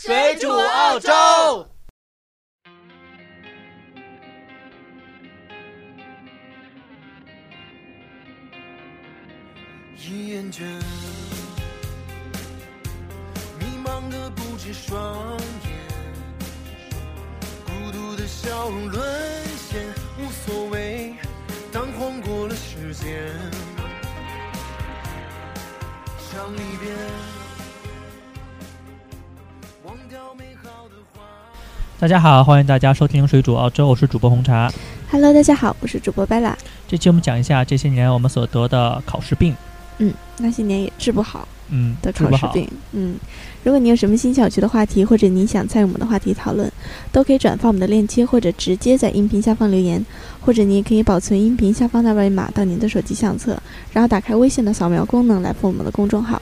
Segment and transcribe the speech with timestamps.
[0.00, 1.10] 水煮澳洲。
[9.96, 10.64] 一眼间，
[13.58, 15.72] 迷茫的不止双眼，
[17.66, 19.02] 孤独的笑容沦
[19.56, 19.84] 陷，
[20.16, 21.12] 无所谓，
[21.72, 23.34] 当晃过了时间，
[26.30, 26.94] 想离别，
[32.00, 34.72] 大家好，欢迎大家收听水煮澳洲，我是主播红茶。
[35.10, 36.54] Hello，大家好，我是主播 Bella。
[36.86, 39.52] 这期我们讲一下这些年我们所得的考试病，
[39.98, 42.12] 嗯，那些年也治不好嗯，的。
[42.12, 42.70] 考试病。
[42.92, 43.16] 嗯，
[43.64, 46.70] 如果你有什么新想学的话题，或者你想参与我们的话题讨论，
[47.10, 50.06] 都可以转发我们的链接，或者直接在音频下方留言，
[50.40, 53.60] 或者你也可以保存音频下方的二维码到您的手机相册，
[53.92, 56.40] 然后打开微信的扫描功能来封我们的公众号。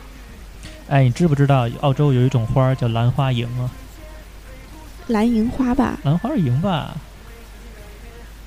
[0.89, 3.71] 哎，你知不知道澳洲有一种花儿叫兰花楹啊？
[5.09, 6.95] 蓝银花吧，蓝花银吧？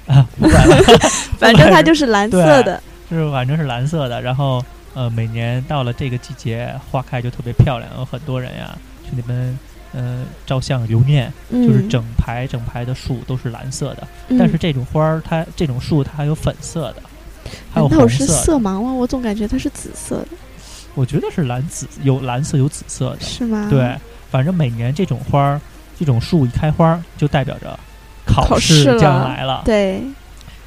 [0.07, 0.77] 啊，不管了，
[1.37, 2.81] 反正它就是蓝色的。
[3.09, 4.21] 就是反正是蓝色的。
[4.21, 9.57] 然后呃，每年到了这个季节，花开就特别漂亮，有很多人呀去那边
[9.93, 14.07] 呃照相留念，嗯，就是整排整排的树都是蓝色的。
[14.29, 17.03] 嗯，但是这种花儿，它这种树它还有粉色的，
[17.71, 18.25] 还有难道是。
[18.25, 18.91] 色盲吗？
[18.93, 20.29] 我总感觉它是紫色的，
[20.95, 23.21] 我觉得是蓝紫，有蓝色有紫色的。
[23.21, 23.67] 是吗？
[23.69, 23.95] 对，
[24.31, 25.61] 反正每年这种花儿，
[25.99, 27.77] 这种树一开花儿，就代表着
[28.25, 29.61] 考考试试将了来了。
[29.65, 30.01] 对，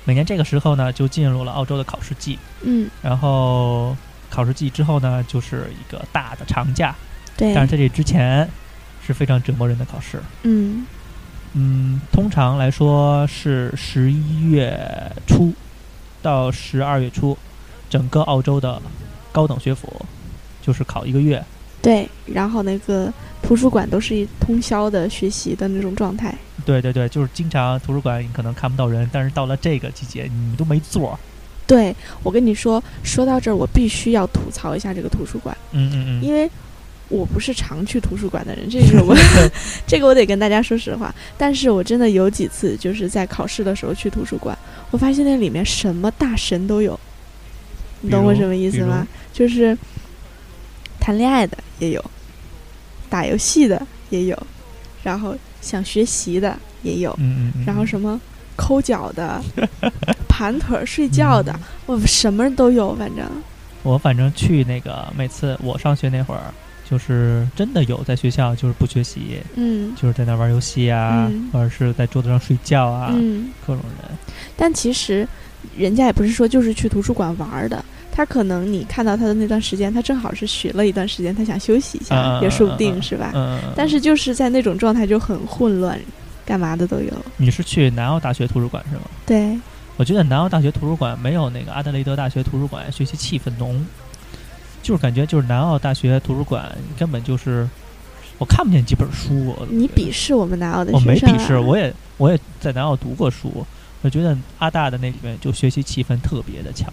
[0.05, 2.39] 每年这个时候呢，就进入了澳洲的考试季。
[2.61, 3.97] 嗯，然后
[4.29, 6.95] 考试季之后呢，就是一个大的长假。
[7.35, 8.47] 对，但是在这之前
[9.05, 10.21] 是非常折磨人的考试。
[10.43, 10.87] 嗯
[11.55, 14.79] 嗯，通常来说是十一月
[15.27, 15.53] 初
[16.21, 17.37] 到十二月初，
[17.89, 18.81] 整个澳洲的
[19.33, 20.05] 高等学府
[20.61, 21.43] 就是考一个月。
[21.81, 26.35] 对，然后那个图书馆都是一通宵的学习的那种状态。
[26.65, 31.19] 对对对，就是经常图书馆你可能看不到人，但是到了这个季节，你都没座儿。
[31.67, 36.49] 对我跟你说，说到这儿，我必须要吐槽一下这个图书馆，嗯嗯嗯，因为
[37.09, 39.17] 我不是常去图书馆的人，这是我
[39.87, 41.15] 这个我得跟大家说实话。
[41.37, 44.57] 但是我真的有几次就是在考试的时候去图书馆，
[44.91, 46.99] 我发现那里面什么大神都有，
[48.01, 49.07] 你懂我什么意思吗？
[49.33, 49.77] 就是
[51.01, 52.05] 谈恋爱的也有，
[53.13, 54.47] 打游戏的也有，
[55.03, 58.19] 然后想学习的也有，嗯嗯嗯，然后什么
[58.57, 59.39] 抠脚的、
[60.27, 63.27] 盘腿儿睡觉的，我什么都有，反正。
[63.83, 66.41] 我反正去那个每次我上学那会儿，
[66.89, 69.95] 就是真的有在学校就是不学习，嗯。
[69.95, 71.51] 就是在那玩游戏啊，嗯。
[71.53, 73.51] 或者是在桌子上睡觉啊，嗯。
[73.67, 74.19] 各种人。
[74.57, 75.29] 但其实
[75.77, 77.85] 人家也不是说就是去图书馆玩的，
[78.15, 83.33] 他可能你看到他的那段时间，他正好是学了一段时间，他想休息一下，也说不定是吧？
[83.35, 85.99] 嗯，但是就是在那种状态就很混乱，
[86.45, 87.11] 干嘛的都有。
[87.39, 89.03] 你是去南澳大学图书馆是吗？
[89.25, 89.59] 对，
[89.97, 93.83] 我觉得南澳大学图书馆没有那个阿德雷德大学图书馆学习气氛浓，
[94.83, 97.67] 就是感觉就是南澳大学图书馆根本就是
[98.37, 99.57] 我看不见几本书。
[99.71, 101.39] 你鄙视我们南澳的我没学生、啊？
[101.39, 103.65] 鄙视，我也我也在南澳读过书，
[104.03, 106.93] 我觉得阿大的那里面就学习气氛特别的强，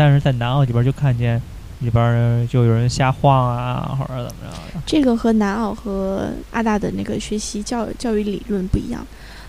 [0.00, 1.38] 但是在南澳里边就看见
[1.80, 4.82] 里边就有人瞎晃啊，或者怎么着的。
[4.86, 9.06] 这个和南澳和阿大的那个学习教教育理论不一样。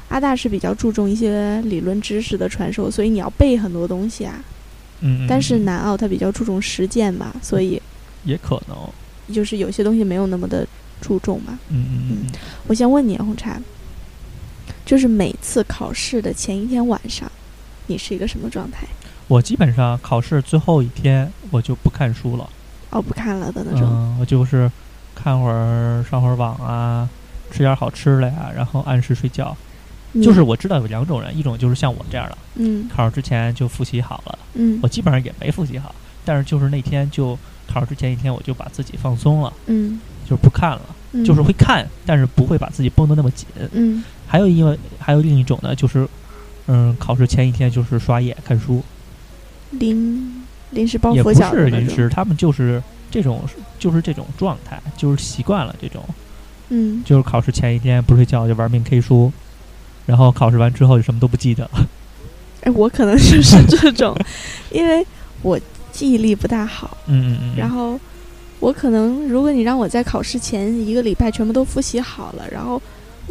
[0.09, 4.43] 阿大是比较注重一些理论知识的传授，所以你要背很多东西啊。
[4.99, 7.81] 嗯，嗯但是嗯南澳它比较注重实践嘛，所以
[8.25, 8.77] 也可能，
[9.33, 10.67] 就是有些东西没有那么的
[10.99, 11.57] 注重嘛。
[11.69, 12.31] 嗯嗯嗯嗯，
[12.67, 13.57] 我先问你啊，红茶，
[14.85, 17.31] 就是每次考试的前一天晚上，
[17.87, 18.85] 你是一个什么状态？
[19.31, 22.49] 我基本上考试最后一天我就不看书了，
[22.89, 23.87] 哦，不看了的那种。
[23.89, 24.69] 嗯，我就是
[25.15, 27.07] 看会儿上会儿网啊，
[27.49, 29.55] 吃点好吃的呀，然后按时睡觉。
[30.11, 32.89] 你就是我知道有两种人，一种就是像我这样的，嗯。
[32.93, 34.77] 考试之前就复习好了，嗯。
[34.83, 40.81] 我基本上也没复习好，但是就是那天就考试之前一天我就把自己放松了，嗯，就是不看了，
[41.13, 41.23] 嗯。
[41.23, 43.47] 就是会看，但是不会把自己绷得那么紧。
[43.71, 44.03] 嗯。
[44.27, 46.05] 还有因为还有另一种呢，就是
[46.67, 48.83] 嗯，考试前一天就是刷夜看书，
[49.71, 51.55] 临临时抱佛脚也不。
[51.57, 53.41] 是临时，他们就是这种
[53.79, 56.03] 就是这种状态，就是习惯了这种，
[56.69, 59.31] 嗯，就是考试前一天不睡觉就玩命 K 书，
[60.05, 61.69] 然后考试完之后就什么都不记得。
[62.63, 64.15] 哎，我可能就是这种，
[64.71, 65.05] 因为
[65.41, 65.59] 我
[65.91, 67.53] 记忆力不大好，嗯嗯嗯。
[67.57, 67.99] 然后
[68.59, 72.79] 我可能如果你让我在考试前一个礼拜全部都复习好了，然后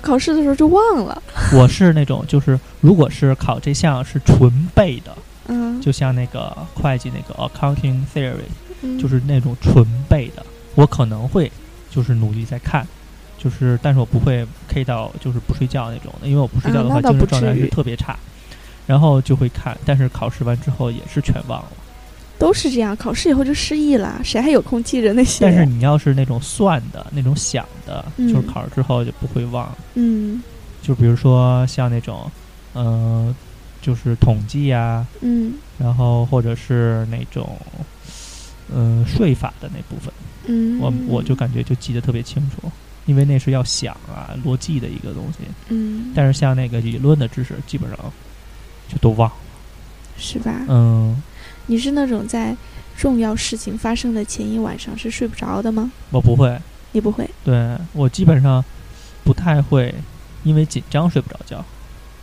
[0.02, 1.22] 考试的时候就忘了。
[1.54, 5.16] 我是那种就是如果是考这项是纯背的，
[5.50, 8.48] 嗯，就像那个会计那个 accounting theory，
[8.82, 10.44] 嗯就是那种纯背的，
[10.74, 11.50] 我可能会
[11.90, 12.86] 就是努力在看，
[13.36, 18.16] 就是但是我不会 K 到就是不睡觉那种的，因为我不睡觉的话，精啊那倒不神状态是特别差。
[18.86, 21.68] 然后就会看，但是考试完之后也是全忘了。
[22.40, 25.44] 都是这样，考试以后就失忆了，谁还有空记着那些？
[25.44, 29.70] 但是你要是那种算的、那种想的，嗯就是考试之后就不会忘。
[29.94, 30.42] 嗯
[30.82, 32.28] 就比如说像那种，
[32.74, 33.32] 嗯、
[33.80, 37.58] 就是统计呀、嗯然后或者是那种，
[38.72, 40.12] 嗯、税法的那部分，
[40.46, 42.70] 嗯，我我就感觉就记得特别清楚，
[43.06, 45.38] 因为那是要想啊、逻辑的一个东西。
[45.68, 47.98] 嗯，但是像那个理论的知识，基本上
[48.88, 49.36] 就都忘了。
[50.18, 50.54] 是吧？
[50.68, 51.16] 嗯，
[51.66, 52.54] 你是那种在
[52.94, 55.90] 重要事情发生的前一晚上是睡不着的吗？
[56.10, 56.60] 我不会，
[56.92, 57.28] 你不会？
[57.42, 58.62] 对我基本上
[59.24, 59.94] 不太会，
[60.44, 61.64] 因为紧张睡不着觉。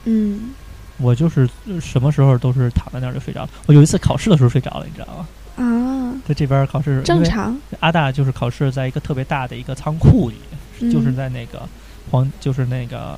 [0.06, 0.54] 嗯
[1.00, 3.50] 我就是呃什么时候都是躺在那儿就睡着了。
[3.66, 5.28] 我有一次考试的时候睡着了，你知道吗？
[5.58, 10.36] 啊，在这边考试，正常，阿大就是考试在一个特别大的一个仓库里，
[10.82, 11.68] 嗯就是在那个
[12.12, 13.18] 黄，就是那个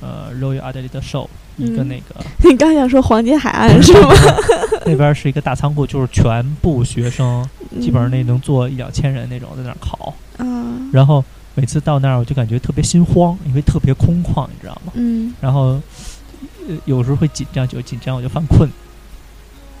[0.00, 1.26] 呃 Royal Adelaide Show、
[1.56, 4.10] 一个嗯那个 你刚想说黄金海岸是吗？
[4.84, 7.46] 那边是一个大仓库，就是全部学生，
[7.80, 10.14] 基本上那嗯能坐一两千人那种在那儿考。
[10.38, 10.44] 啊，
[10.92, 11.24] 然后
[11.54, 14.92] 每次到那儿我就感觉特别心慌，因为特别空旷，你知道吗？
[14.96, 15.82] 嗯，然后呃
[16.84, 18.68] 有时候会紧张，就紧张我就犯困。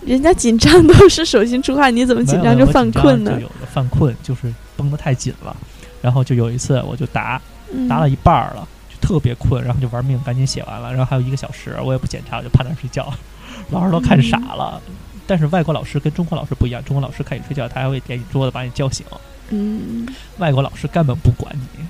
[0.04, 3.32] 人家紧张都是手心出汗，你怎么紧张就犯困呢？
[3.32, 5.54] 就有的犯困，就是绷得太紧了。
[6.00, 7.40] 然后就有一次我就答
[7.70, 13.12] 嗯答了一半儿了，就特别困，然后就玩命赶紧写完了，然后还有一个小时，我也不检查，我就趴那儿睡觉，
[13.70, 14.80] 老师都看傻了。
[15.26, 19.04] 但是外国老师跟中国老师不一样，中国老师看你睡觉，他还会点你桌子把你叫醒，
[19.50, 20.08] 嗯，
[20.38, 21.84] 外国老师根本不管你。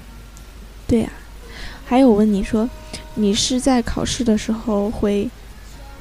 [0.89, 1.11] 对呀、
[1.87, 2.69] 还有我问你说，
[3.15, 5.29] 你是在考试的时候会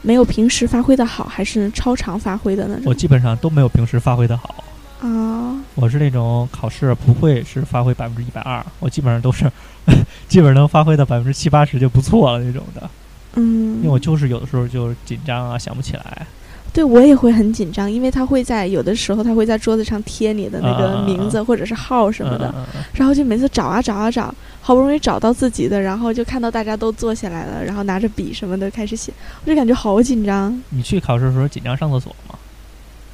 [0.02, 2.84] 没有平时发挥的好，还是超常发挥的那种？
[2.86, 4.64] 我基本上都没有平时发挥的好，
[5.02, 9.52] 啊，我是那种考试不会是发挥百分之一百二，我基本上都是
[10.30, 12.90] 基本上能发挥到百分之七八十就不错了那种的，
[13.34, 16.28] 嗯，因为我就是有的时候就紧张啊，想不起来。
[16.72, 22.54] 对我也会很紧张，因为他会在有的时候他会在桌子上贴你的那个啊名字或者是号什么的，
[22.94, 29.12] 然后就每次找啊找啊找，好不容易找到自己的，然后就看到大家都坐下来了，然后拿着笔什么的开始写，
[29.44, 30.62] 我就感觉好紧张。
[30.70, 32.38] 你去考试的时候紧张上厕所吗？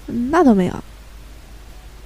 [0.07, 0.73] 嗯，那倒没有，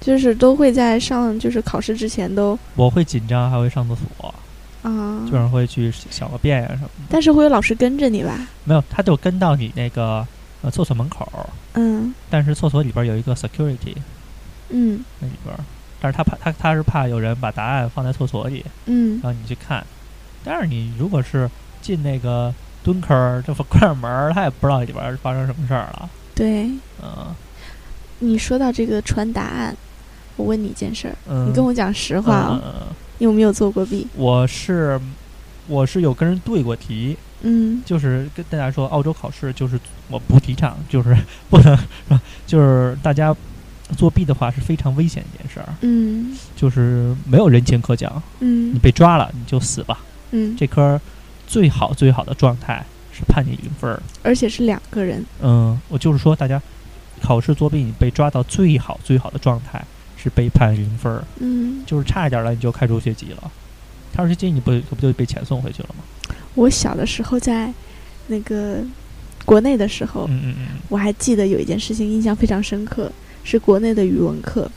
[0.00, 4.34] 就是都会在上就是考试之前都我会紧张，还会上厕所，
[4.82, 7.04] 啊，基本上会去小个便呀、什么的。
[7.10, 8.38] 但是会有老师跟着你吧？
[8.64, 10.26] 没有，他就跟到你那个
[10.62, 13.96] 呃厕所门口儿，嗯但是厕所里边有一个 security
[14.68, 15.60] 嗯那里边儿，
[16.00, 19.84] 但是他怕他他是怕有人把答案放在厕所里，嗯然后你去看。
[20.42, 21.50] 但是你如果是
[21.82, 26.08] 进那个蹲坑儿，这 关上门儿，他也不知道里边儿发生什么事儿了。
[26.34, 26.64] 对。
[27.02, 27.34] 嗯
[28.22, 29.74] 你说到这个传答案，
[30.36, 32.86] 我问你一件事儿，嗯，你跟我讲实话哦，嗯嗯嗯
[33.18, 34.06] 你有没有做过弊？
[34.14, 35.00] 我是
[35.66, 39.78] 我是有跟人对过题，嗯就是跟大家说，澳洲考试就是
[40.08, 41.16] 我不提倡，就是
[41.50, 43.34] 不能，就是大家
[43.96, 49.98] 作弊的话是非常危险的一件事儿，嗯就是没有人情可讲，嗯你嗯被抓了你就死吧。
[50.32, 51.00] 嗯，这科
[51.46, 54.00] 最好最好的状态是判你零分儿。
[54.22, 55.24] 而且是两个人。
[55.42, 56.60] 嗯，我就是说，大家
[57.20, 59.84] 考试作弊，你被抓到最好最好的状态
[60.16, 63.50] 是被判零分儿，嗯，就是差一点儿了你就开除学籍了。
[64.12, 66.04] 开除学籍你不可不就被遣送回去了吗？
[66.54, 67.72] 我小的时候在
[68.26, 68.78] 那个
[69.44, 73.10] 国内的时候，嗯嗯嗯我还记得有一件事情印象非常深刻，
[73.44, 74.70] 是国内的语文课。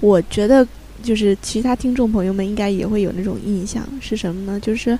[0.00, 0.66] 我觉得
[1.02, 4.58] 就是其他听众朋友们应该也会有那种印象，是什么呢？
[4.60, 4.98] 就是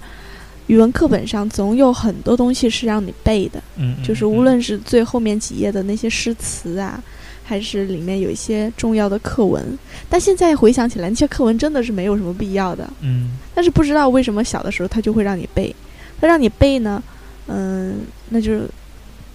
[0.69, 3.63] 语文课本上总有很多东西是让你背的，
[4.05, 7.03] 就是无论是最后面几页的那些诗词啊，
[7.45, 9.79] 还是里面有一些重要的课文。
[10.09, 12.89] 但现在回想起来，那些课文真的是没有什么必要的。
[13.01, 13.31] 嗯。
[13.55, 15.75] 但是不知道为什么小的时候他就会让你背，
[16.21, 17.03] 他让你背呢，
[17.47, 18.69] 嗯，那就是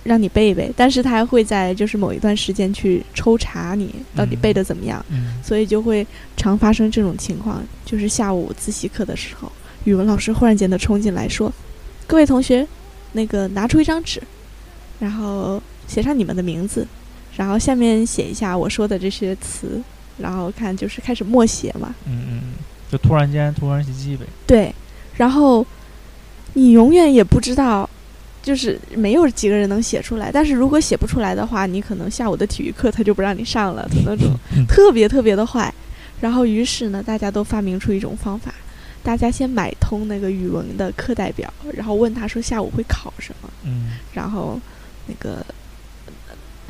[0.03, 5.33] 让你背一背，但是他还会在就是某一段时间去抽查你到底嗯背的怎么样，嗯。
[5.43, 9.51] 所以就会常发生这种情况，就是下午自习课的时候，
[9.83, 11.51] 语文老师忽然间的冲进来说
[12.07, 12.65] ：“各位同学，
[13.11, 14.21] 那个拿出一张纸，
[14.99, 16.87] 然后写上你们的名字，
[17.37, 19.81] 然后下面写一下我说的这些词，
[20.17, 22.53] 然后看就是开始默写嘛。”嗯嗯嗯，
[22.91, 24.25] 就突然间突然袭击呗。
[24.45, 24.73] 对，
[25.15, 25.65] 然后
[26.53, 27.89] 你永远也不知道，
[28.41, 30.31] 就是没有几个人能写出来。
[30.31, 34.35] 但是如果写不出来的话，你可能下午的体育课他就不让你上了的那种，
[34.67, 35.73] 特别特别的坏。
[36.19, 38.51] 然后于是呢，大家都发明出一种方法，
[39.03, 44.59] 大家先买通那个语文的课代表，然后问他说下午会考什么，嗯然后
[45.05, 45.45] 那个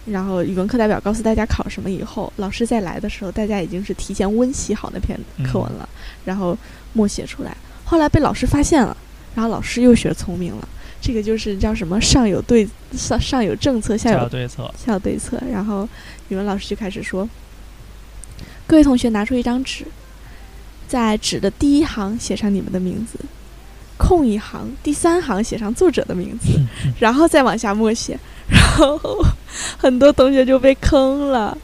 [0.09, 5.87] 然后语文课代表告诉大家考什么以后，老师再来的时候，大家已经是提前温习好那篇课文了，
[6.23, 6.57] 然后
[6.93, 7.55] 默写出来。
[7.83, 8.95] 后来被老师发现了，
[9.35, 10.67] 然后老师又学聪明了。
[10.99, 12.01] 这个就是叫什么？
[12.01, 15.41] 上有对上上有政策，下有对策，下有对策。
[15.51, 15.87] 然后
[16.29, 17.29] 语文老师就开始说
[18.65, 19.85] ：“各位同学，拿出一张纸，
[20.87, 23.19] 在纸的第一行写上你们的名字，
[23.97, 26.59] 空一行，第三行写上作者的名字，
[26.99, 28.17] 然后再往下默写。”
[28.49, 29.23] 然后
[29.77, 31.57] 很多同学就被坑了。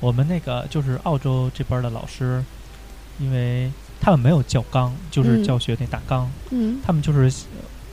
[0.00, 2.44] 我们那个就是澳洲这边的老师，
[3.18, 7.32] 因为他们没有教纲，就是教学那大纲，嗯，他们就是。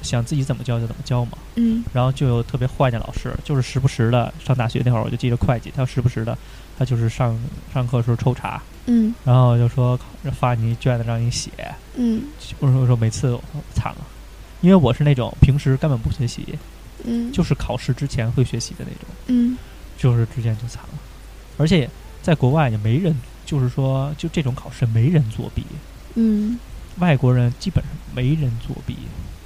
[0.04, 6.38] 想自己怎么教就怎么教嘛，嗯，然后就有特别坏的老师，就是时不时的上大学那会儿，我就记得会计，他时不时的，
[6.78, 7.40] 他就是上
[7.74, 9.98] 上课时候抽查，嗯，然后就说
[10.38, 11.52] 发你卷子让你写，
[11.96, 12.22] 嗯，
[12.60, 13.40] 我说我说每次
[13.74, 14.00] 惨了，
[14.60, 16.60] 因为我是那种平时根本不学习，
[17.04, 19.58] 嗯，就是考试之前会学习的那种，嗯，
[19.98, 21.00] 就是之前就惨了，
[21.58, 21.90] 而且
[22.22, 25.66] 在国外也没人，就是说就这种考试没人作弊，
[26.16, 26.58] 嗯，
[27.00, 28.96] 外国人基本上没人作弊。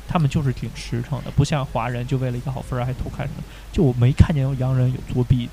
[0.10, 3.44] 他们就是挺实诚的，不像华人就为了一个好分儿还偷看什么。
[3.74, 5.52] 就我没看见有洋人有作弊的。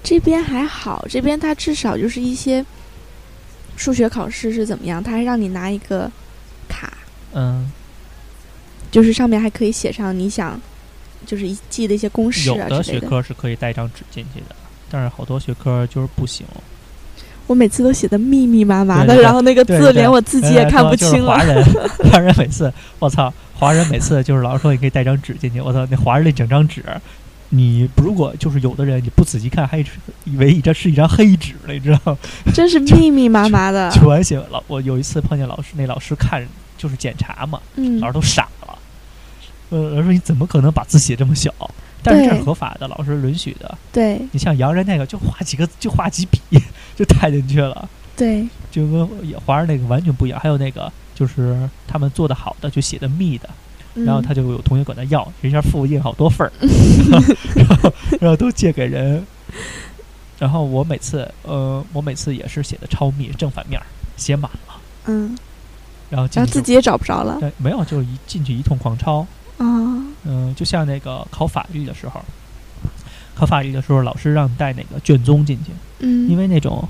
[0.00, 2.64] 这边还好，这边他至少就是一些
[3.76, 5.02] 数学考试是怎么样？
[5.02, 6.08] 他还让你拿一个
[6.68, 6.96] 卡，
[7.34, 7.68] 嗯，
[8.92, 10.58] 就是上面还可以写上你想
[11.26, 14.54] 就是记的一些公式啊有的学科是可以带张纸进去的，
[14.90, 16.46] 但是好多学科就是不行。
[17.46, 21.36] 我每次都写的密密麻麻的，然后那个字连我自己也看不清了。
[21.36, 21.64] 华人，
[22.10, 23.32] 华人每次，我操！
[23.54, 25.86] 华人每次就是老师说你可以带张纸进去，我操！
[25.88, 26.82] 那华人那整张纸，
[27.50, 32.18] 你如果就是有的人你不仔细看，还以为一张是一张黑纸了，你知道吗？
[32.52, 34.60] 真是密密麻麻的， 全写老。
[34.66, 36.44] 我有一次碰见老师，那老师看
[36.76, 38.50] 就是检查嘛，嗯，老师都傻了。
[39.70, 41.52] 呃，老师说你怎么可能把字写这么小？
[42.02, 43.76] 但是这是合法的，老师允许的。
[43.92, 46.40] 对，你像洋人那个就画几个，就画几笔
[46.94, 47.88] 就带进去了。
[48.16, 49.08] 对，就跟
[49.44, 50.38] 华人那个完全不一样。
[50.40, 50.92] 还有那个。
[51.16, 51.56] 就是
[51.88, 53.48] 他们做的好的就写的密的，
[53.94, 56.52] 然后他就有同学管他要，人家复印好多份儿，
[57.56, 59.26] 然后然后都借给人。
[60.38, 63.80] 然后我每次呃，我每次也是写的超密，正反面
[64.18, 64.74] 写满了。
[65.06, 65.34] 嗯，
[66.10, 67.38] 然后然后自己也找不着了。
[67.40, 69.26] 对，没有，就是一进去一通狂抄。
[69.58, 69.64] 啊，
[70.24, 72.20] 嗯，就像那个考法律的时候，
[73.34, 75.72] 考法律的时候，老师让你带那个卷宗进去。
[76.00, 76.86] 嗯，因为那种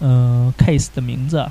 [0.00, 1.46] 嗯 case 的名字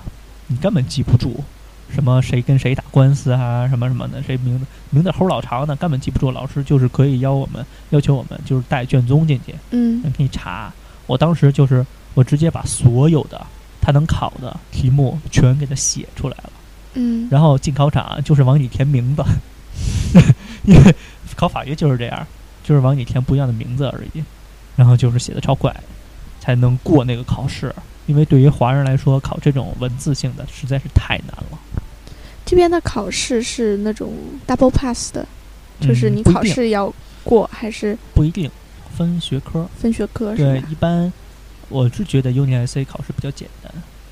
[0.48, 1.44] 你根本记不住。
[1.90, 3.66] 什么谁跟谁打官司啊？
[3.70, 6.30] 什么什么的，谁名字名字齁老长的，根本记不住。
[6.32, 10.70] 老师就是可以邀我们要求我们就是带卷宗进去，嗯，可以查。
[11.06, 13.40] 我当时就是我直接把所有的
[13.80, 16.52] 他能考的题目全给他写出来了，
[16.96, 19.24] 嗯，然后进考场就是往里填名字，
[20.66, 20.96] 因为
[21.36, 22.26] 考法律就是这样，
[22.64, 24.24] 就是往你填不一样的名字而已，
[24.76, 25.76] 然后就是写的超快，
[26.40, 27.74] 才能过那个考试。
[28.06, 31.60] 因为对于华人来说，考这种文字性的实在是太难了。
[32.46, 34.14] 这边的考试是那种
[34.48, 35.28] double pass 的，
[35.82, 38.50] 就是你考试要过还是不一定
[38.98, 39.70] 分学科？
[39.78, 41.12] 分学科对，一般
[41.68, 43.70] 我是觉得 UNIC 考试比较简单，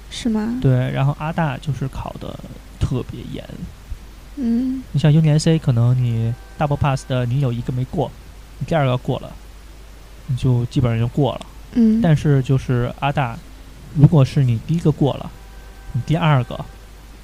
[0.10, 0.60] 是吗？
[0.62, 2.38] 对，然后阿大就是考的
[2.78, 3.42] 特别严。
[4.36, 8.12] 嗯，你像 UNIC，可能你 double pass 的你有一个没过，
[8.60, 9.32] 你第二个过了，
[10.28, 11.46] 你就基本上就过了。
[11.74, 13.38] 嗯，但是就是阿大，
[13.96, 15.32] 如果是你第一个过了，
[15.94, 16.64] 你第二个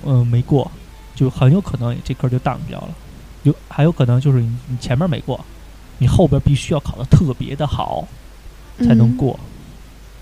[0.06, 0.70] 嗯没过。
[1.13, 2.89] 就很有可能这科就荡掉了，
[3.44, 5.39] 有还有可能就是你你前面没过，
[6.00, 8.08] 你后边必须要考的特别的好
[8.80, 9.38] 才能过。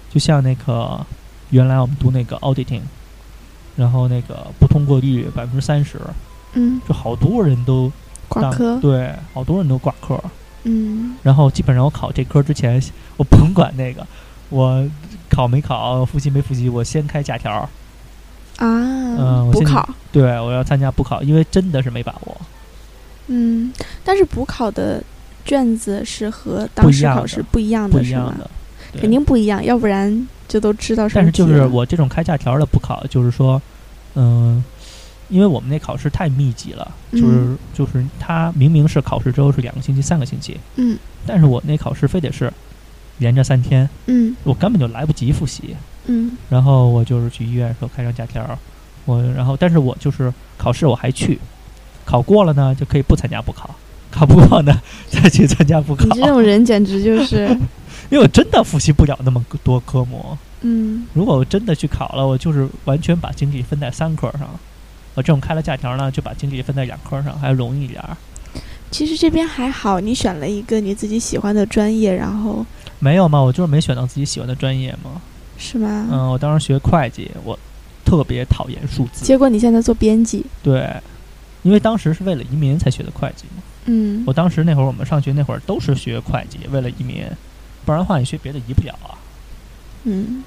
[0.10, 1.05] 就像那个
[1.51, 2.81] 原来我们读那个 auditing，
[3.77, 6.01] 然后那个不通过率百分之三十，
[6.53, 7.91] 嗯，就好多人都
[8.27, 10.22] 挂科，对，好多人都挂科，
[10.63, 12.82] 嗯，然后基本上我考这科之前，
[13.18, 14.06] 我甭管那个
[14.50, 14.88] 我
[15.29, 17.51] 考没考，复习没复习，我先开假条。
[18.58, 22.38] 啊，嗯，补考，对，我要参加补考，因为真的是没把握。
[23.27, 23.72] 嗯，
[24.03, 25.01] 但是补考的
[25.46, 28.36] 卷子是和当时考试不一样的，是吗？
[29.00, 31.08] 肯定不一样，要不然就都知道。
[31.13, 33.62] 但是就是我这种开假条的补考，就是说，
[34.15, 34.62] 嗯，
[35.29, 42.51] 因为我们那考试太密集了，就是就是他明明是考试之后是两个星期、三个星期，嗯，但是我那考试非得是
[43.19, 45.75] 连着三天，嗯，我根本就来不及复习。
[46.05, 48.57] 嗯，然后我就是去医院说开张假条，
[49.05, 51.39] 我然后但是我就是考试我还去，
[52.05, 53.69] 考过了呢就可以不参加补考，
[54.09, 56.05] 考不过呢 再去参加补考。
[56.05, 57.45] 你这种人简直就是，
[58.09, 60.36] 因为我真的复习不了那么多科目。
[60.62, 64.50] 嗯，如果我真的去考了，我就是完全把精力分在三科上。
[65.15, 68.03] 我这种开了假条呢，就把精力分在两科上，还容易一点。
[68.91, 72.65] 其实这边还好，你选了一个你自己喜欢的专业，然后
[72.99, 75.21] 没有嘛，我就是没选到自己喜欢的专业嘛。
[75.57, 76.07] 是吗？
[76.11, 77.57] 嗯，我当时学会计，我
[78.05, 79.25] 特别讨厌数字。
[79.25, 80.89] 结果你现在做编辑，对，
[81.63, 83.63] 因为当时是为了移民才学的会计嘛。
[83.85, 87.25] 嗯我当时那会儿我们上学那会儿都是学会计，为了移民，
[87.85, 89.17] 不然的话你学别的移不了啊。
[90.05, 90.43] 嗯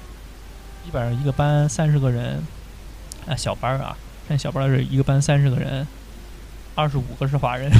[0.83, 2.43] 基本上一个班三十个人，
[3.27, 3.95] 啊小班儿啊，
[4.27, 5.85] 看小班儿是一个班三十个人，
[6.75, 7.71] 二十五个是华人，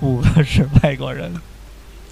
[0.00, 1.32] 五个是外国人。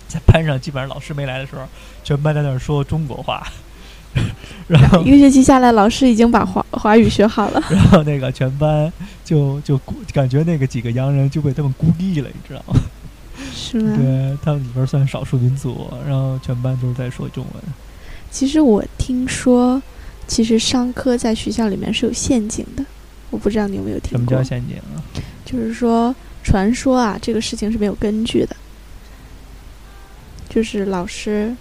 [0.08, 1.62] 在班上基本上老师没来的时候，
[2.02, 3.46] 全班在那儿说中国话，
[4.66, 7.62] 然后一个学期下来，老师已经把华华语学好了。
[7.70, 8.90] 然后那个全班
[9.22, 9.78] 就就
[10.14, 12.80] 感觉那个几个洋人就被他们孤立了，你知道吗？
[13.54, 13.96] 是吗？
[13.96, 17.62] 对他们里边算少数民族，然后全班都是在说中文。
[18.30, 19.82] 其实我听说，
[20.28, 22.84] 其实商科在学校里面是有陷阱的，
[23.30, 24.42] 我不知道你有没有听过什么叫。
[24.42, 25.02] 陷阱啊？
[25.44, 28.54] 就是说，传说啊，这个事情是没有根据的，
[30.48, 31.56] 就是老师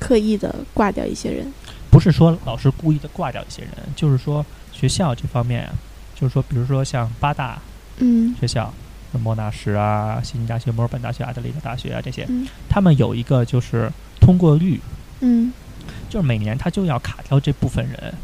[0.00, 1.46] 刻意的挂掉一些人。
[1.90, 5.72] 不是说老师故意的挂掉一些人，就是说学校这方面啊，
[6.14, 7.60] 就是说，比如说像八大
[7.98, 8.72] 嗯学校，
[9.22, 14.80] 莫纳什啊、悉尼大学、墨尔本大学、阿德里德大学啊这些，嗯他们有一个就是通过率，
[15.20, 15.52] 嗯
[16.08, 18.14] 就是每年他就要卡掉这部分人，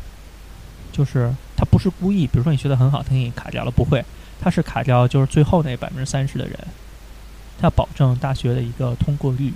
[0.93, 4.05] 就是他不是故意，比如说你学的很好，他给你卡掉了，不会，
[4.41, 6.59] 他是卡掉就是最后那百分之三十的人，
[7.59, 9.53] 他要保证大学的一个通过率，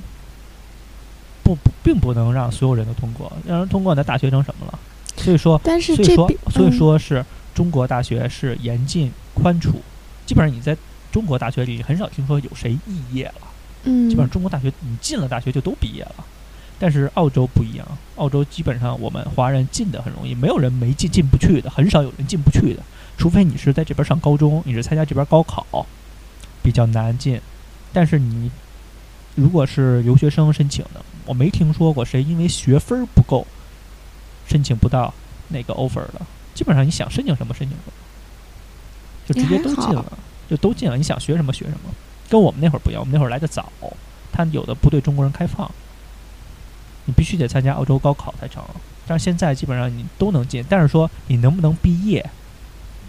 [1.43, 4.79] 不不并不能让所有人都通过，让人通过那大学成什么了？
[5.17, 9.83] 所以说，但是所以说，所以嗯说是中国大学是严禁宽处，
[10.27, 10.77] 基本上你在
[11.11, 13.49] 中国大学里很少听说有谁肄业了。
[13.85, 16.15] 嗯，基本上中国大学你进了大学就都毕业了，
[16.79, 22.83] 但是澳洲不一样，澳洲基本上我们华人进的很容易，没有人没进进不去的，很少有人进不去的，
[23.17, 25.87] 除非你是在这边上高中，你是参加这边高考，
[26.63, 27.41] 比较难进。
[27.93, 28.51] 但是你
[29.35, 33.47] 如果是留学生申请的，我没听说过谁因为学分儿不够
[34.47, 35.13] 申请不到
[35.49, 36.21] 那个 offer 的，
[36.55, 37.93] 基本上你想申请什么申请什么，
[39.27, 40.19] 就直接都进了，
[40.49, 41.91] 就都进了，你想学什么学什么。
[42.29, 43.73] 跟我们那会儿不一样，我们那会儿来的早，
[44.31, 45.71] 他有的不对中国人开放，
[47.09, 48.63] 你必须得参加澳洲高考才成。
[49.07, 52.31] 但是现在基本上你都能进，但是说你能不能毕业，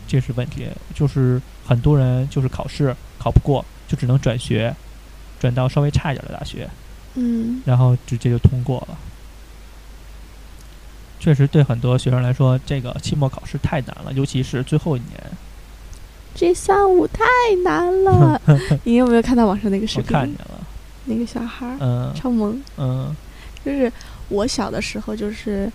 [0.07, 0.65] 这是问题。
[0.95, 4.73] 就是很多人就是考试考不过，就只能转学，
[5.41, 6.69] 转到稍微差一点的大学，
[7.15, 8.97] 嗯然后直接就通过了。
[11.19, 15.21] 确实对很多学生来说，这个期末考试太难了，尤其是最后一年。
[16.33, 17.25] 这三五太
[17.65, 18.41] 难了。
[18.85, 20.45] 你有没有看到网上那个视频我看频见？
[20.45, 20.61] 了，
[21.03, 23.13] 那个小孩儿嗯超萌，嗯，
[23.69, 23.91] 就是
[24.29, 25.71] 我小的时候就是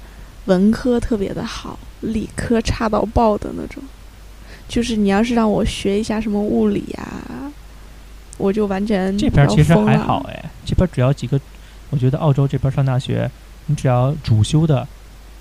[0.46, 3.82] 文科特别的好，理科差到爆的那种。
[4.66, 7.52] 就是你要是让我学一下什么物理啊，
[8.38, 11.38] 我就完全这边其实还好哎，这边只要几个，
[11.90, 13.30] 我觉得澳洲这边上大学，
[13.66, 14.86] 你只要主修的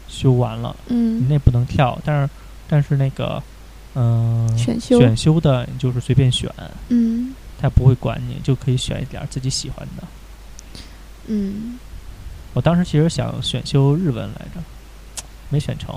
[0.08, 2.30] 修完了，你嗯，那不能跳，但是
[2.68, 3.42] 但是那个
[3.96, 6.52] 嗯、选修选修的你就是随便选，
[6.90, 10.04] 嗯他不会管你，就可以选一点自己喜欢的。
[11.28, 11.80] 嗯，
[12.54, 14.62] 我当时其实想选修日文来着，
[15.50, 15.94] 没选成，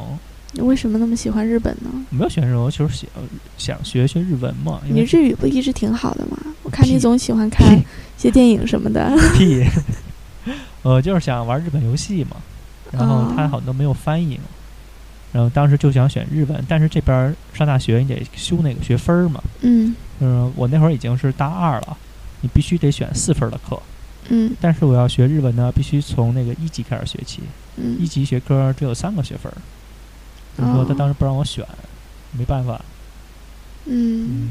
[0.53, 1.91] 你为什么那么喜欢日本呢？
[2.11, 6.39] 没有选日文，我就是想想学学日文嘛，你日语不一直挺好的吗？
[6.63, 7.83] 我看你总喜欢 看一
[8.17, 9.11] 些电影什么的。
[9.37, 9.65] 屁，
[10.83, 12.37] 我就是想玩日本游戏嘛，
[12.91, 14.45] 然后它哦好多没有翻译嘛，
[15.33, 21.97] 然后当时就想选日文，但是这边上大学你得修那个学分嘛，嗯嗯，我那会儿已经是大二了，
[22.41, 23.96] 你必须得选四分的课，嗯
[24.61, 27.41] 但是我要学日文呢，必须从那个一级开始学起，
[27.77, 27.97] 嗯。
[28.01, 29.57] 一级学科只有三个学分儿，
[30.57, 31.65] 所以说他哦当时不让我选，
[32.33, 32.81] 没办法，
[33.85, 34.49] 嗯，嗯，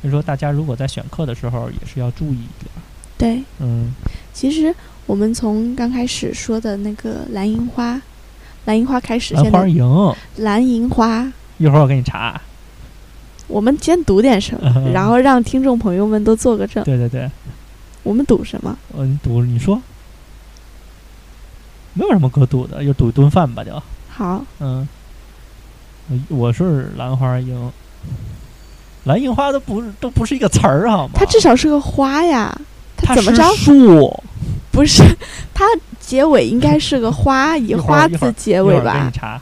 [0.00, 2.70] 所以说大家如果在选课的时候也是要注意一点，
[3.16, 3.42] 对。
[3.58, 3.92] 嗯，
[4.32, 4.74] 其实
[5.06, 8.00] 我们从刚开始说的那个蓝银花，
[8.66, 12.40] 蓝银花开始，蓝花营，蓝银花，一会儿我给你查，
[13.46, 16.82] 我们先读点什么，嗯 然后让听众朋友们都做个证。
[16.84, 17.30] 对对对。
[18.02, 18.76] 我们赌什么？
[18.96, 19.80] 呃，赌你说，
[21.94, 24.88] 没有什么可赌的，就赌一顿饭吧，就好，嗯。
[26.08, 27.70] 我我是兰花樱，
[29.04, 31.12] 蓝樱花都不是都不是一个词儿好吗？
[31.14, 32.52] 它至少是个花呀，
[32.96, 33.64] 它怎么着是？
[33.64, 34.22] 树？
[34.72, 35.04] 不是，
[35.54, 35.64] 它
[36.00, 39.10] 结尾应该是个花，以 花字结一会儿给你。
[39.12, 39.40] 查，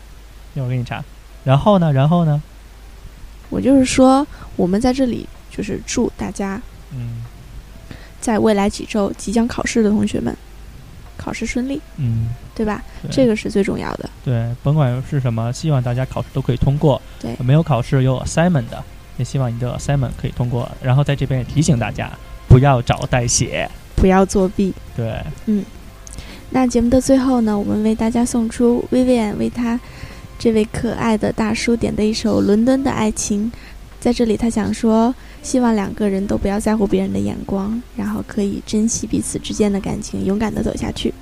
[0.55, 1.03] 一会儿给你查。
[1.44, 1.90] 然后呢？
[1.92, 2.42] 然后呢？
[3.49, 6.61] 我就是说，我们在这里就是祝大家
[6.92, 7.17] 嗯
[8.20, 10.37] 在未来几周即将考试的同学们
[11.16, 12.83] 考试顺利，嗯，对吧？
[13.02, 14.09] 对这个是最重要的。
[14.24, 17.00] 对，甭管是什么，希望大家考试都可以通过。
[17.20, 18.83] 对没有考试有 assignment 的，
[19.16, 20.70] 也希望你的 assignment 可以通过。
[20.81, 22.11] 然后在这边也提醒大家，
[22.48, 24.72] 不要找代写，不要作弊。
[24.96, 25.64] 对，嗯
[26.50, 29.78] 那节目的最后呢，我们为大家送出 Vivian 为他
[30.38, 33.52] 这位可爱的大叔点的一首《伦敦的爱情》。
[34.00, 41.12] 在这里，他想说，希望两个人都不要在乎别人的眼光，然后可以珍惜彼此之间的感情，勇敢的走下去。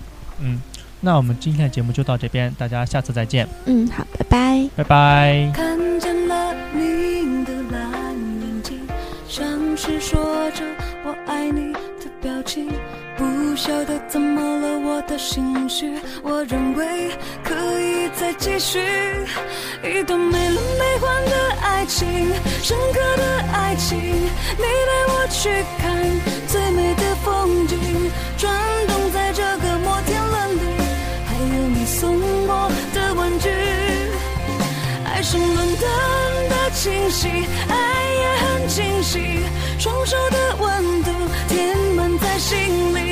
[0.40, 0.60] 嗯，
[1.00, 4.68] 那我们今天的节目就到这边，大家下次再见，嗯，好，拜拜。
[4.76, 5.50] 拜拜。
[5.54, 8.78] 看见了你的蓝眼睛，
[9.26, 10.62] 像是说着
[11.04, 12.68] 我爱你的表情。
[13.56, 17.10] 不晓得怎么了，我的心绪，我认为
[17.42, 18.78] 可以再继续
[19.82, 22.06] 一段没轮没奂的爱情，
[22.62, 23.98] 深刻的爱情。
[23.98, 25.96] 你带我去看
[26.46, 27.78] 最美的风景，
[28.36, 28.52] 转
[28.88, 30.60] 动在这个摩天轮里，
[31.24, 32.14] 还有你送
[32.46, 33.48] 我的玩具。
[35.02, 37.28] 爱上伦敦的清晰，
[37.70, 37.74] 爱
[38.20, 39.40] 也很清晰，
[39.78, 41.10] 双手的温度
[41.48, 43.05] 填满在心里。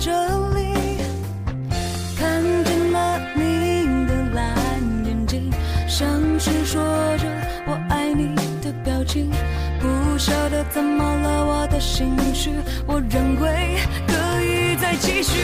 [0.00, 0.10] 这
[0.54, 0.72] 里。
[2.18, 4.44] 看见了你的蓝
[5.04, 5.52] 眼睛，
[5.86, 6.08] 像
[6.40, 6.82] 是说
[7.18, 7.26] 着
[7.66, 9.30] 我爱你的表情。
[9.78, 12.50] 不晓得怎么了，我的心绪，
[12.86, 15.38] 我认为可以再继续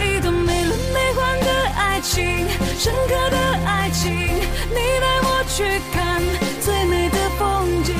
[0.00, 2.46] 一段没轮没奂的爱情，
[2.78, 3.36] 深刻的
[3.66, 4.10] 爱情。
[4.12, 5.62] 你带我去
[5.92, 6.22] 看
[6.60, 7.94] 最美的风景，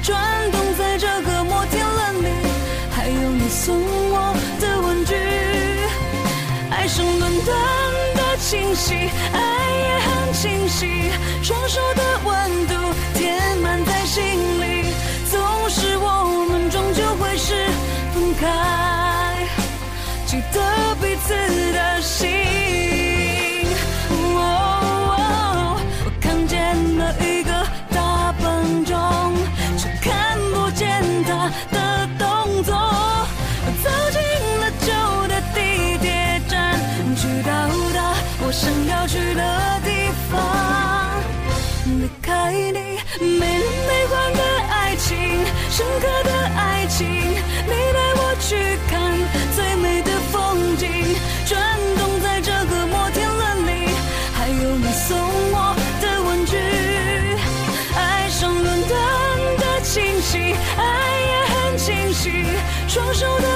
[0.00, 0.16] 转
[0.52, 2.28] 动在这个摩天轮里，
[2.90, 4.01] 还有你送。
[6.92, 7.54] 爱上伦敦
[8.14, 8.92] 的清晰，
[9.32, 9.38] 爱
[9.80, 11.10] 也很清晰，
[11.42, 12.74] 双手的温度
[55.08, 56.56] 送我的玩具
[57.96, 58.92] 爱上伦敦
[59.58, 60.80] 的清晰爱
[61.30, 62.46] 也很清晰
[62.86, 63.51] 双手的